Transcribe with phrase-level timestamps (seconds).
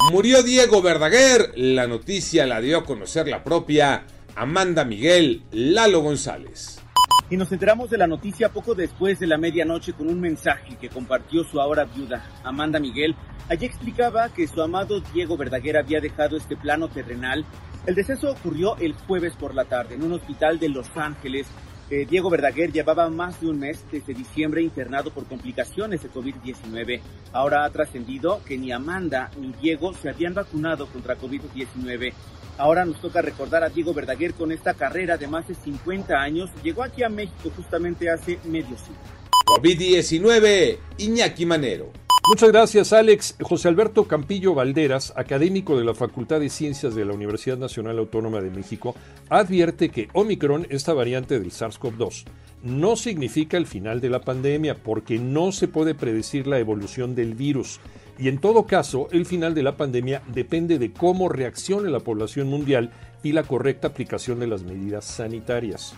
[0.00, 4.06] Murió Diego Verdaguer, la noticia la dio a conocer la propia
[4.36, 6.80] Amanda Miguel Lalo González.
[7.28, 10.88] Y nos enteramos de la noticia poco después de la medianoche con un mensaje que
[10.88, 13.16] compartió su ahora viuda, Amanda Miguel.
[13.50, 17.44] Allí explicaba que su amado Diego Verdaguer había dejado este plano terrenal.
[17.84, 21.46] El deceso ocurrió el jueves por la tarde en un hospital de Los Ángeles
[21.90, 27.00] eh, Diego Verdaguer llevaba más de un mes desde diciembre internado por complicaciones de COVID-19.
[27.32, 32.12] Ahora ha trascendido que ni Amanda ni Diego se habían vacunado contra COVID-19.
[32.58, 36.50] Ahora nos toca recordar a Diego Verdaguer con esta carrera de más de 50 años.
[36.62, 39.18] Llegó aquí a México justamente hace medio siglo.
[39.46, 41.90] COVID-19, Iñaki Manero.
[42.28, 43.36] Muchas gracias, Alex.
[43.40, 48.42] José Alberto Campillo Valderas, académico de la Facultad de Ciencias de la Universidad Nacional Autónoma
[48.42, 48.94] de México,
[49.30, 52.24] advierte que Omicron, esta variante del SARS-CoV-2,
[52.64, 57.34] no significa el final de la pandemia porque no se puede predecir la evolución del
[57.34, 57.80] virus.
[58.18, 62.48] Y en todo caso, el final de la pandemia depende de cómo reaccione la población
[62.48, 62.90] mundial
[63.22, 65.94] y la correcta aplicación de las medidas sanitarias.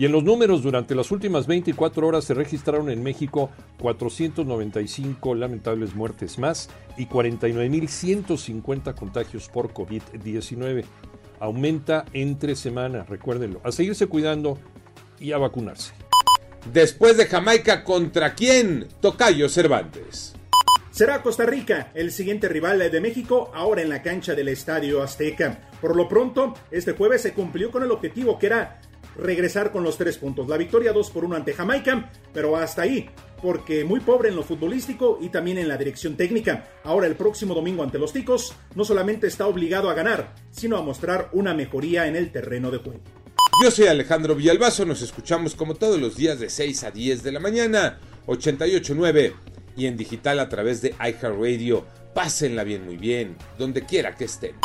[0.00, 5.94] Y en los números, durante las últimas 24 horas se registraron en México 495 lamentables
[5.94, 10.86] muertes más y 49.150 contagios por COVID-19.
[11.38, 13.60] Aumenta entre semanas, recuérdenlo.
[13.62, 14.58] A seguirse cuidando
[15.18, 15.92] y a vacunarse.
[16.72, 18.88] Después de Jamaica, ¿contra quién?
[19.02, 20.32] Tocayo Cervantes.
[20.90, 25.68] Será Costa Rica el siguiente rival de México, ahora en la cancha del Estadio Azteca.
[25.78, 28.80] Por lo pronto, este jueves se cumplió con el objetivo que era
[29.16, 30.48] regresar con los tres puntos.
[30.48, 33.08] La victoria 2 por 1 ante Jamaica, pero hasta ahí,
[33.42, 36.68] porque muy pobre en lo futbolístico y también en la dirección técnica.
[36.84, 40.82] Ahora el próximo domingo ante los Ticos, no solamente está obligado a ganar, sino a
[40.82, 43.00] mostrar una mejoría en el terreno de juego.
[43.62, 47.32] Yo soy Alejandro Villalbazo, nos escuchamos como todos los días de 6 a 10 de
[47.32, 49.34] la mañana, 88.9
[49.76, 51.84] y en digital a través de iHeartRadio.
[52.14, 54.56] Pásenla bien, muy bien, donde quiera que estén.